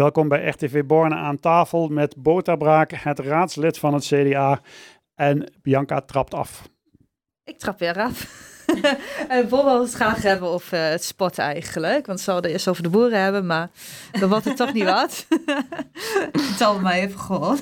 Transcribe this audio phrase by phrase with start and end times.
[0.00, 4.60] Welkom bij RTV Borne aan tafel met Bota Braak, het raadslid van het CDA.
[5.14, 6.68] En Bianca trapt af.
[7.44, 8.26] Ik trap weer af.
[9.28, 12.06] en Bob wil het graag hebben over uh, het sport eigenlijk.
[12.06, 13.70] Want ze zouden eerst over de boeren hebben, maar
[14.12, 15.26] dan wordt het toch niet wat.
[16.58, 17.58] Het mij even gewoon.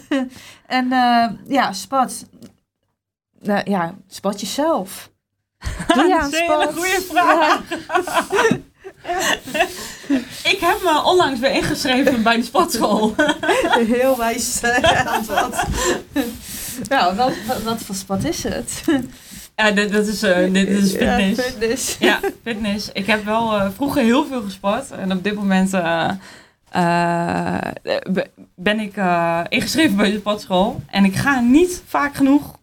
[0.66, 2.24] en uh, ja, sport.
[3.40, 5.10] Nou ja, sport jezelf.
[5.94, 6.68] Doe je aan sport?
[6.68, 7.62] een goede vraag.
[10.52, 13.14] ik heb me onlangs weer ingeschreven bij de sportschool.
[13.96, 15.56] Heel wijs uh, antwoord.
[16.88, 18.82] nou, wat, wat, wat, voor sport is het?
[19.56, 21.36] Ja, dit, dat is, uh, dit is fitness.
[21.38, 21.96] Ja, fitness.
[21.98, 22.90] Ja, fitness.
[22.92, 24.90] Ik heb wel uh, vroeger heel veel gesport.
[24.90, 26.10] En op dit moment uh,
[28.54, 28.94] ben ik
[29.48, 30.82] ingeschreven bij de sportschool.
[30.86, 32.58] En ik ga niet vaak genoeg.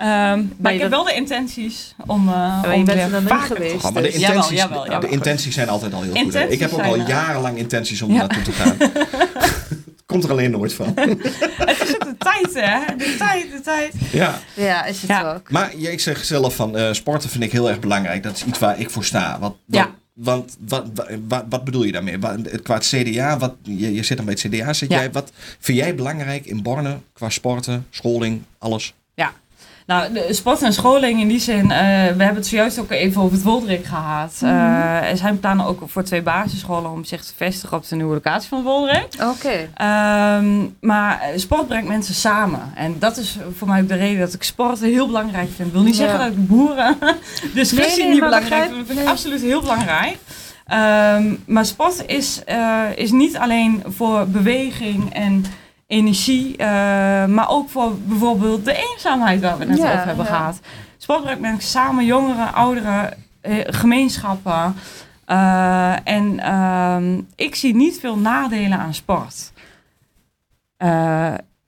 [0.00, 3.84] Um, maar ik heb wel de intenties om, uh, ja, om weer vaker geweest.
[3.84, 6.48] Oh, maar de intenties, jawel, jawel, de intenties zijn altijd al heel Intenties goed.
[6.48, 6.54] Hè?
[6.54, 8.16] Ik heb ook al jarenlang intenties om ja.
[8.16, 8.76] naartoe te gaan.
[10.06, 10.92] Komt er alleen nooit van.
[10.96, 12.96] het is de tijd, hè?
[12.96, 13.92] De tijd, de tijd.
[14.12, 15.32] Ja, ja is het Ja.
[15.34, 15.50] ook.
[15.50, 18.22] maar ik zeg zelf van uh, sporten vind ik heel erg belangrijk.
[18.22, 19.30] Dat is iets waar ik voor sta.
[19.40, 19.90] Wat, wat, Ja.
[20.12, 22.18] Want wat, wat, wat, wat bedoel je daarmee?
[22.18, 24.72] Wat, qua het CDA, wat, je, je zit dan bij het CDA.
[24.72, 24.96] Zit Ja.
[24.96, 28.94] jij, wat vind jij belangrijk in Borne qua sporten, scholing, alles?
[29.86, 31.74] Nou, de sport en scholing in die zin, uh, we
[32.22, 34.40] hebben het zojuist ook even over het Woldrik gehad.
[34.42, 38.14] Uh, er zijn plannen ook voor twee basisscholen om zich te vestigen op de nieuwe
[38.14, 39.06] locatie van Woldrik.
[39.22, 39.68] Oké.
[40.38, 42.72] Um, maar sport brengt mensen samen.
[42.74, 45.68] En dat is voor mij ook de reden dat ik sport heel belangrijk vind.
[45.68, 46.02] Ik wil niet Ja.
[46.02, 46.96] zeggen dat ik boeren
[47.54, 48.76] discussie Nee, nee, niet belangrijk vind.
[48.76, 49.08] Dat vind ik nee.
[49.08, 50.16] absoluut heel belangrijk.
[50.72, 55.44] Um, maar sport is, uh, is niet alleen voor beweging en
[55.86, 56.66] energie, uh,
[57.26, 60.36] maar ook voor bijvoorbeeld de eenzaamheid waar we net Ja, over hebben ja.
[60.36, 60.60] gehad.
[60.98, 64.74] Sport brengt mensen samen, jongeren, ouderen, eh, gemeenschappen.
[65.26, 69.52] Uh, en um, ik zie niet veel nadelen aan sport.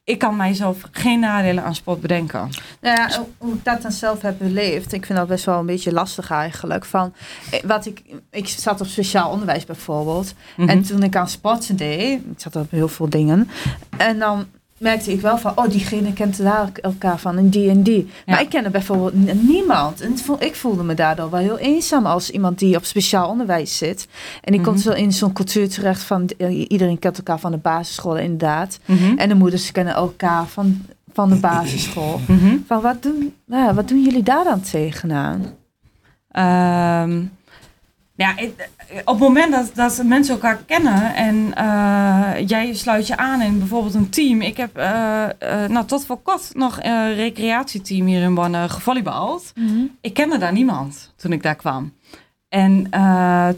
[0.09, 2.51] Ik kan mijzelf geen nadelen aan sport bedenken.
[2.81, 5.67] Nou ja, hoe ik dat dan zelf heb beleefd, ik vind dat best wel een
[5.67, 6.85] beetje lastig eigenlijk.
[6.85, 7.13] Van,
[7.51, 10.35] eh, wat ik, ik zat op speciaal onderwijs bijvoorbeeld.
[10.57, 10.69] Mhm.
[10.69, 13.51] En toen ik aan sporten deed, ik zat op heel veel dingen.
[13.97, 14.47] En dan
[14.79, 18.09] merkte ik wel van, oh, diegene kent daar elkaar van en die en die.
[18.27, 18.43] Maar Ja.
[18.43, 20.01] ik kende bijvoorbeeld niemand.
[20.01, 23.77] En voel- ik voelde me daardoor wel heel eenzaam als iemand die op speciaal onderwijs
[23.79, 24.09] zit.
[24.43, 24.69] En ik Mhm.
[24.69, 26.31] komt zo in zo'n cultuur terecht van,
[26.69, 28.79] iedereen kent elkaar van de basisschool inderdaad.
[28.85, 29.17] Mhm.
[29.19, 32.21] En de moeders kennen elkaar van, van de basisschool.
[32.29, 32.57] Mhm.
[32.67, 35.45] Van wat doen, nou ja, wat doen jullie daar dan tegenaan?
[36.31, 37.23] Ehm,
[38.19, 38.35] ja,
[39.05, 43.59] op het moment dat, dat mensen elkaar kennen en eh, jij sluit je aan in
[43.59, 44.41] bijvoorbeeld een team.
[44.41, 49.53] Ik heb eh, eh, nou, tot voor kort nog een recreatieteam hier in Bonn gevolleybald.
[50.01, 51.93] Ik kende daar niemand toen ik daar kwam.
[52.49, 52.91] En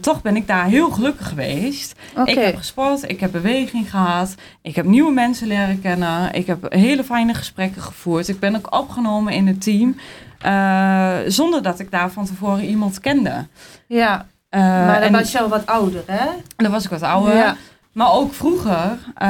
[0.01, 1.99] toch ben ik daar heel gelukkig geweest.
[2.25, 6.73] Ik heb gesport, ik heb beweging gehad, ik heb nieuwe mensen leren kennen, ik heb
[6.73, 8.27] hele fijne gesprekken gevoerd.
[8.27, 9.95] Ik ben ook opgenomen in het team,
[11.29, 13.47] zonder dat ik daar van tevoren iemand kende.
[13.87, 16.25] Ja, Eh, maar dan was je al wat ouder, hè?
[16.55, 17.35] dan was ik wat ouder.
[17.35, 17.55] Ja.
[17.91, 19.27] Maar ook vroeger eh,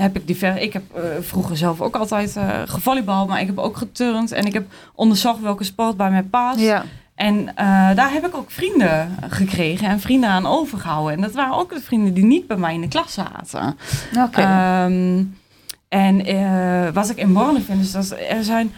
[0.00, 0.56] heb ik diver.
[0.56, 4.44] Ik heb eh, vroeger zelf ook altijd eh gevolleybald, maar ik heb ook geturnd en
[4.44, 6.58] ik heb onderzocht welke sport bij mij past.
[6.58, 6.84] Ja.
[7.14, 7.44] En
[7.94, 11.14] daar heb ik ook vrienden gekregen en vrienden aan overgehouden.
[11.14, 13.76] En dat waren ook de vrienden die niet bij mij in de klas zaten.
[14.18, 14.40] Oké.
[14.40, 15.22] Ehm,
[15.88, 18.72] en wat ik in Borne vind, is dat er zijn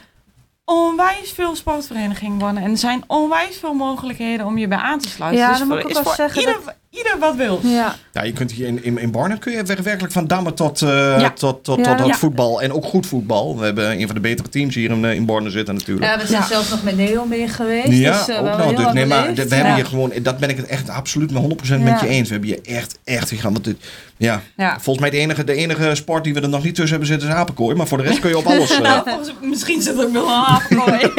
[0.70, 2.62] onwijs veel sportverenigingen wonen.
[2.62, 5.40] En er zijn onwijs veel mogelijkheden om je bij aan te sluiten.
[5.40, 7.60] Ja, dus dan voor, moet ik ook wel zeggen ieder, ieder wat wil.
[7.62, 7.94] ja.
[8.12, 10.88] Ja, je kunt hier in, in, in kun je wer- werkelijk van dammen tot, eh,
[11.20, 11.30] Ja.
[11.30, 11.84] tot, tot, Ja.
[11.84, 12.14] tot het Ja.
[12.14, 12.62] voetbal.
[12.62, 13.58] En ook goed voetbal.
[13.58, 16.06] We hebben een van de betere teams hier in, eh, in Borne zitten natuurlijk.
[16.06, 16.46] ja, we zijn Ja.
[16.48, 17.88] zelfs nog met Neo mee geweest.
[17.88, 18.84] Ja, dus, eh, ook wel nog.
[18.84, 21.82] Dus, nee, maar we hebben hier gewoon, dat ben ik het echt absoluut met 100%
[21.84, 22.28] met je eens.
[22.28, 23.52] We hebben hier echt, echt gegaan.
[23.52, 23.76] Want dit,
[24.16, 24.72] ja, Ja.
[24.80, 27.28] volgens mij de enige, de enige sport die we er nog niet tussen hebben zitten
[27.28, 27.76] is apenkooi.
[27.76, 28.70] Maar voor de rest kun je op alles.
[28.76, 31.10] eh, Nou, volgens, misschien zit er ook nog een havenkooi.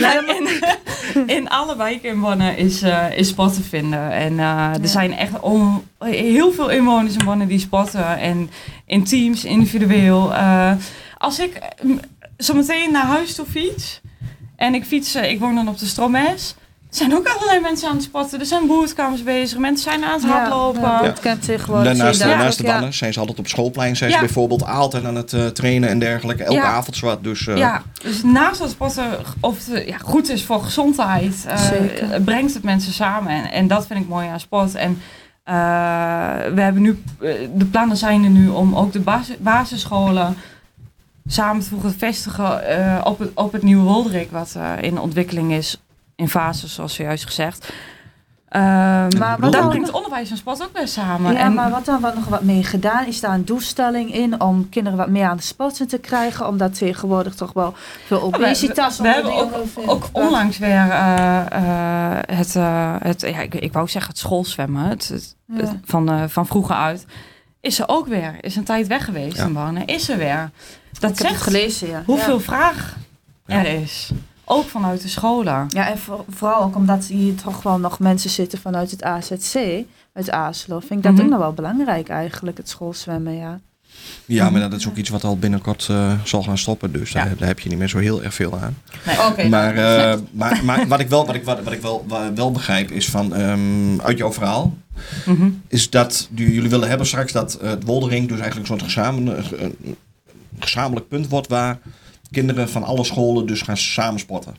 [0.00, 0.48] Nou, in,
[1.38, 4.12] in alle wijken in Bonn is, eh, is sport te vinden.
[4.12, 8.18] En eh, er zijn echt on- heel veel inwoners in Bonn die sporten.
[8.18, 8.50] En
[8.86, 10.34] in teams, individueel.
[10.34, 10.72] Eh,
[11.18, 11.90] als ik eh,
[12.38, 14.00] zo meteen naar huis toe fiets...
[14.56, 16.54] en ik fiets, ik woon dan op de Stromes...
[16.90, 18.40] Er zijn ook allerlei mensen aan het sporten.
[18.40, 19.58] Er zijn boerkamers bezig.
[19.58, 20.80] Mensen zijn aan het hardlopen.
[20.80, 21.84] Ja, Ja, kent tegenwoordig.
[21.86, 22.72] Daarnaast, zie je daar naast de ja.
[22.72, 23.96] bannen zijn ze altijd op schoolplein.
[23.96, 24.22] Zijn ze Ja.
[24.22, 26.42] bijvoorbeeld altijd aan het eh, trainen en dergelijke.
[26.42, 26.64] Elke Ja.
[26.64, 27.24] avond zwart.
[27.24, 29.04] Dus eh, dus naast dat sporten
[29.40, 32.20] of het ja, goed is voor gezondheid, eh, Zeker.
[32.20, 33.32] brengt het mensen samen.
[33.32, 34.74] En, en dat vind ik mooi aan sport.
[34.74, 35.00] En
[35.44, 35.54] eh,
[36.54, 37.02] we hebben nu,
[37.54, 40.36] de plannen zijn er nu om ook de basi- basisscholen
[41.26, 45.52] samen te voegen, vestigen eh, op, het, op het nieuwe Woldrik, wat eh, in ontwikkeling
[45.52, 45.80] is,
[46.18, 47.72] in fases, zoals zojuist gezegd.
[48.48, 48.62] Ehm,
[49.18, 51.32] Maar dan dan- brengt onderwijs en sport ook weer samen.
[51.32, 53.06] Ja, en, maar wat dan wat nog wat mee gedaan?
[53.06, 56.46] Is daar een doelstelling in om kinderen wat meer aan de sporten te krijgen?
[56.48, 57.74] Omdat tegenwoordig toch wel
[58.06, 63.20] veel we- obesitas we, we hebben onder ook, onlangs weer eh, eh, het, eh, het
[63.20, 65.56] ja, ik, ik wou zeggen het schoolzwemmen het, het- Ja.
[65.60, 67.06] het- van, eh, van vroeger uit.
[67.60, 68.36] Is er ook weer.
[68.40, 69.44] Is een tijd weg geweest Ja.
[69.44, 69.84] in.
[69.86, 70.50] Is er weer.
[71.00, 72.02] Dat Ik zegt gelezen, ja.
[72.06, 72.42] hoeveel Ja.
[72.42, 72.96] vraag
[73.46, 73.58] Ja.
[73.58, 74.10] er is.
[74.50, 75.66] Ook vanuit de scholen.
[75.68, 79.84] Ja, en voor- vooral ook omdat hier toch wel nog mensen zitten vanuit het AZC,
[80.12, 80.78] uit Aaslo.
[80.80, 81.22] Vind ik dat Mhm.
[81.22, 83.60] ook nog wel belangrijk eigenlijk, het schoolzwemmen, ja.
[84.24, 86.92] Ja, maar dat is ook iets wat al binnenkort eh, zal gaan stoppen.
[86.92, 87.24] Dus Ja.
[87.24, 88.76] daar, daar heb je niet meer zo heel erg veel aan.
[89.50, 92.90] Maar, eh, maar, maar wat ik wel, wat ik, wat, wat ik wel, wel begrijp
[92.90, 94.76] is van ehm, uit jouw verhaal.
[95.26, 95.48] Mhm.
[95.68, 99.46] Is dat die- jullie willen hebben straks dat eh, het Woldering dus eigenlijk zo'n gezamenlijk,
[100.58, 101.78] gezamenlijk punt wordt waar
[102.30, 104.56] kinderen van alle scholen dus gaan samen sporten.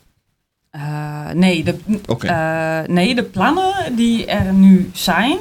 [0.70, 2.26] Eh, nee, de, Oké.
[2.26, 5.38] eh, nee, de plannen die er nu zijn,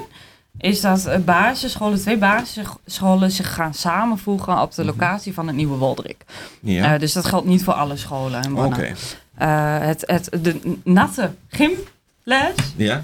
[0.58, 4.92] is dat eh, basisscholen, twee basisscholen zich gaan samenvoegen op de Mhm.
[4.92, 6.26] locatie van het nieuwe Woldrik.
[6.62, 6.98] ja.
[6.98, 8.44] Dus dat geldt niet voor alle scholen.
[8.44, 8.94] in Oké.
[9.36, 13.04] Eh, het, het, de natte gymles, Ja.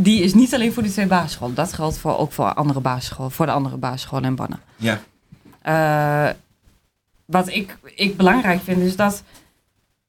[0.00, 1.54] die is niet alleen voor die twee basisscholen.
[1.54, 4.60] Dat geldt voor, ook voor, andere basisscholen, voor de andere basisscholen in Bannen.
[4.76, 5.00] Ja.
[5.62, 6.34] Eh,
[7.26, 9.22] wat ik, ik belangrijk vind is dat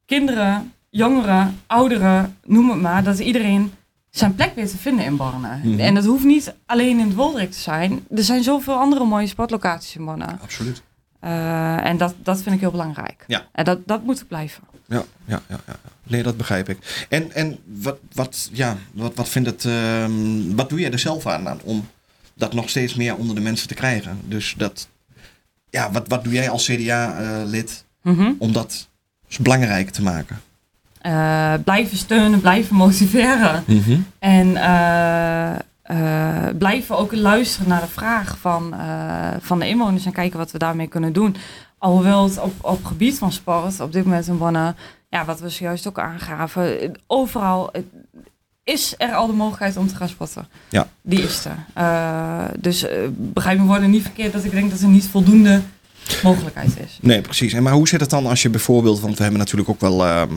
[0.06, 3.74] kinderen, jongeren, ouderen, noem het maar, dat iedereen
[4.10, 5.60] zijn plek weer te vinden in Borne.
[5.64, 5.80] Mhm.
[5.80, 8.06] En dat hoeft niet alleen in het Woldrik te zijn.
[8.16, 10.38] Er zijn zoveel andere mooie sportlocaties in Borne.
[10.42, 10.82] Absoluut.
[11.20, 13.24] Eh, en dat, dat vind ik heel belangrijk.
[13.28, 13.48] Ja.
[13.52, 14.64] En dat, dat moet blijven.
[14.88, 15.76] Ja, ja, ja, ja.
[16.04, 17.06] Nee, dat begrijp ik.
[17.10, 21.28] En, en wat, wat, ja, wat, wat vindt het, ehm, wat doe jij er zelf
[21.28, 21.88] aan, aan om
[22.34, 24.20] dat nog steeds meer onder de mensen te krijgen?
[24.26, 24.88] Dus dat,
[25.70, 28.32] ja, wat, wat doe jij als CDA-lid Mhm.
[28.38, 28.88] om dat
[29.40, 30.42] belangrijk te maken?
[31.02, 33.64] Eh, blijven steunen, blijven motiveren.
[34.20, 38.76] En eh, eh, blijven ook luisteren naar de vraag van,
[39.42, 41.36] van de inwoners en kijken wat we daarmee kunnen doen.
[41.78, 44.76] Alhoewel het op, op gebied van sport op dit moment Bonne,
[45.10, 47.72] ja, wat we zojuist ook aangaven, overal
[48.76, 50.48] is er al de mogelijkheid om te gaan sporten.
[50.70, 50.88] Ja.
[51.02, 51.58] Die is er.
[51.74, 55.62] Eh, dus eh, begrijp me worden niet verkeerd dat ik denk dat er niet voldoende
[56.24, 56.98] mogelijkheid is.
[57.02, 57.54] Nee, precies.
[57.54, 60.06] En maar hoe zit het dan als je bijvoorbeeld, want we hebben natuurlijk ook wel
[60.06, 60.30] ehm,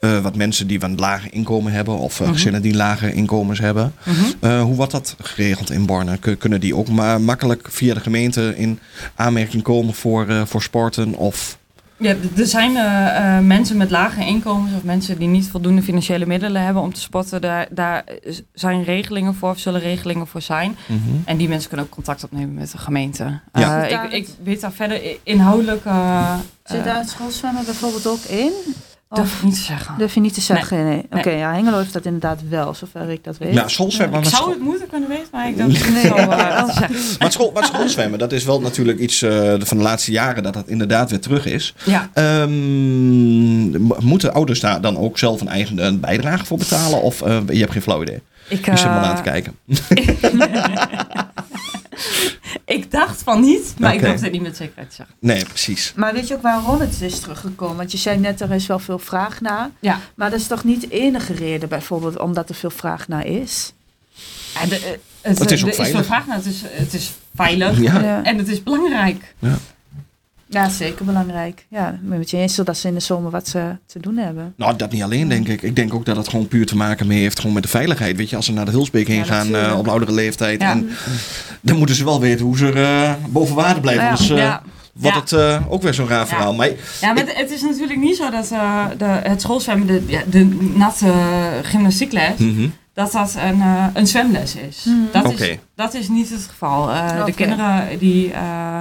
[0.00, 2.32] eh, wat mensen die een lager inkomen hebben of Mhm.
[2.32, 3.94] gezinnen die lage inkomens hebben.
[4.40, 4.60] Mhm.
[4.60, 6.16] Hoe wordt dat geregeld in Borne?
[6.18, 8.78] Kun- Kunnen die ook ma makkelijk via de gemeente in
[9.14, 11.14] aanmerking komen voor, voor sporten?
[11.14, 11.58] Of
[12.00, 16.26] Ja, er zijn eh, eh, mensen met lage inkomens of mensen die niet voldoende financiële
[16.26, 17.40] middelen hebben om te sporten.
[17.40, 18.04] Daar, daar
[18.52, 20.76] zijn regelingen voor of zullen regelingen voor zijn.
[21.24, 23.40] En die mensen kunnen ook contact opnemen met de gemeente.
[23.52, 23.86] Ja.
[23.86, 25.84] Eh, ik, ik weet daar verder inhoudelijk.
[25.84, 28.52] eh Zit daar het schoolzwemmen bijvoorbeeld ook in?
[29.10, 29.94] Durf Of ik niet te zeggen.
[29.98, 30.84] durf je niet te zeggen?
[30.84, 31.06] Nee.
[31.10, 31.38] Oké, Nee.
[31.38, 33.52] ja, Hengelo heeft dat inderdaad wel, zover ik dat weet.
[33.52, 34.18] nou, schoolzwemmen.
[34.18, 36.06] ik maar zou het moeten kunnen weten, maar ik durf het niet Nee.
[36.06, 36.66] zo eh.
[37.18, 40.54] Maar, school, maar schoolzwemmen, dat is wel natuurlijk iets eh, van de laatste jaren dat
[40.54, 41.74] dat inderdaad weer terug is.
[41.84, 43.70] Ja, Ehm,
[44.06, 47.02] moeten ouders daar dan ook zelf een eigen een bijdrage voor betalen?
[47.02, 48.20] Of eh, je hebt geen flauw idee?
[48.48, 49.54] ik, Je zit maar eh, aan te kijken.
[52.70, 55.14] ik dacht van niet, maar ik durf het niet met zekerheid te zeggen.
[55.20, 55.92] Nee, precies.
[55.96, 57.76] Maar weet je ook waarom het is teruggekomen?
[57.76, 59.70] Want je zei net, er is wel veel vraag naar.
[59.80, 60.00] Ja.
[60.14, 63.72] Maar dat is toch niet de enige reden bijvoorbeeld omdat er veel vraag naar is?
[64.54, 64.90] Ja, de, eh,
[65.20, 66.06] het, Het is ook er veel veilig.
[66.06, 66.36] vraag naar.
[66.36, 68.22] Het is, het is veilig Ja.
[68.24, 69.34] en het is belangrijk.
[69.38, 69.58] Ja,
[70.70, 71.66] zeker belangrijk.
[71.68, 74.16] Ja, ik ben met je eens dat ze in de zomer wat ze te doen
[74.16, 74.52] hebben.
[74.56, 75.62] Nou, dat niet alleen, denk ik.
[75.62, 78.16] Ik denk ook dat het gewoon puur te maken mee heeft gewoon met de veiligheid.
[78.16, 80.60] Weet je, als ze naar de Hulsbeek heen Ja, gaan eh, op oudere leeftijd.
[80.60, 80.70] Ja.
[80.70, 80.88] En
[81.60, 84.02] dan moeten ze wel weten hoe ze eh, boven water blijven.
[84.04, 84.10] Ja.
[84.10, 84.62] Anders eh, ja.
[84.92, 85.20] wordt Ja.
[85.22, 86.26] het eh, ook weer zo'n raar Ja.
[86.26, 86.54] verhaal.
[86.54, 86.66] Maar
[87.00, 90.20] Ja, maar het- het is natuurlijk niet zo dat eh, de, het schoolzwemmen, de, ja,
[90.30, 91.12] de natte
[91.62, 92.68] gymnastiekles, Mhm.
[92.94, 94.84] dat dat een, eh, een zwemles is.
[94.84, 94.96] Mhm.
[95.12, 96.90] Dat, is dat is niet het geval.
[96.90, 97.24] Eh.
[97.24, 98.78] De kinderen die eh,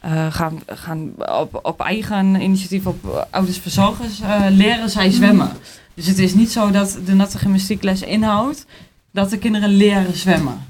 [0.00, 5.50] eh, gaan, gaan op, op eigen initiatief, op ouders verzorgers, eh, leren zij zwemmen.
[5.94, 8.66] Dus het is niet zo dat de natte gymnastiekles inhoudt
[9.12, 10.66] dat de kinderen leren zwemmen.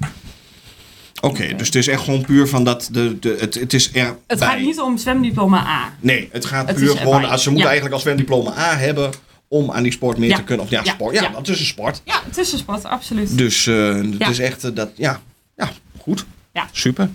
[1.20, 4.16] Oké, dus het is echt gewoon puur van dat de, de, het, het is er.
[4.26, 5.92] Het gaat niet om zwemdiploma A.
[6.00, 7.24] Nee, het gaat Het puur is gewoon.
[7.24, 7.70] Als ze moeten Ja.
[7.72, 9.10] eigenlijk als zwemdiploma A hebben
[9.48, 10.36] om aan die sport mee Ja.
[10.36, 10.64] te kunnen.
[10.64, 10.92] Of ja, Ja.
[10.92, 11.14] sport.
[11.14, 12.02] Ja, dat is een sport.
[12.04, 13.38] Ja, tussensport, absoluut.
[13.38, 14.90] Dus eh, het is echt eh, dat.
[14.96, 15.20] Ja,
[15.56, 16.24] ja, goed.
[16.52, 16.68] Ja.
[16.72, 17.10] Super.